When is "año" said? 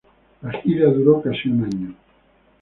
1.63-1.93